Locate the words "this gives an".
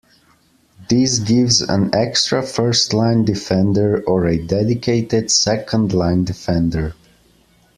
0.89-1.93